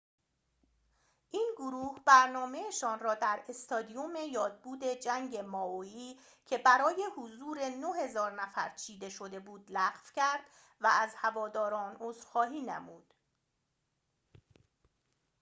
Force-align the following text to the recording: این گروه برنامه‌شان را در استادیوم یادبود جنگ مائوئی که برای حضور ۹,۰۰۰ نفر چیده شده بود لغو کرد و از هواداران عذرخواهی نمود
این 1.31 1.53
گروه 1.57 1.99
برنامه‌شان 2.05 2.99
را 2.99 3.15
در 3.15 3.43
استادیوم 3.49 4.15
یادبود 4.31 4.83
جنگ 4.83 5.37
مائوئی 5.37 6.19
که 6.45 6.57
برای 6.57 7.03
حضور 7.17 7.57
۹,۰۰۰ 7.57 8.29
نفر 8.31 8.75
چیده 8.75 9.09
شده 9.09 9.39
بود 9.39 9.65
لغو 9.69 10.07
کرد 10.15 10.41
و 10.81 10.87
از 10.87 11.11
هواداران 11.17 11.97
عذرخواهی 11.99 12.61
نمود 12.61 13.13